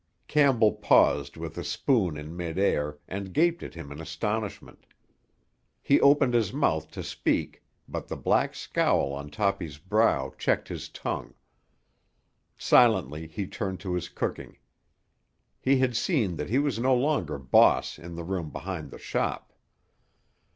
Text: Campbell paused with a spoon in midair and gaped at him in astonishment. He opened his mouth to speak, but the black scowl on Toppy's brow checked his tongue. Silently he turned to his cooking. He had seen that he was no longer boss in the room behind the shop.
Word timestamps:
Campbell 0.27 0.71
paused 0.71 1.37
with 1.37 1.59
a 1.59 1.63
spoon 1.63 2.17
in 2.17 2.35
midair 2.35 2.97
and 3.07 3.31
gaped 3.35 3.61
at 3.61 3.75
him 3.75 3.91
in 3.91 4.01
astonishment. 4.01 4.87
He 5.79 6.01
opened 6.01 6.33
his 6.33 6.51
mouth 6.51 6.89
to 6.89 7.03
speak, 7.03 7.61
but 7.87 8.07
the 8.07 8.17
black 8.17 8.55
scowl 8.55 9.13
on 9.13 9.29
Toppy's 9.29 9.77
brow 9.77 10.33
checked 10.39 10.69
his 10.69 10.89
tongue. 10.89 11.35
Silently 12.57 13.27
he 13.27 13.45
turned 13.45 13.79
to 13.81 13.93
his 13.93 14.09
cooking. 14.09 14.57
He 15.59 15.77
had 15.77 15.95
seen 15.95 16.35
that 16.37 16.49
he 16.49 16.57
was 16.57 16.79
no 16.79 16.95
longer 16.95 17.37
boss 17.37 17.99
in 17.99 18.15
the 18.15 18.23
room 18.23 18.49
behind 18.49 18.89
the 18.89 18.97
shop. 18.97 19.53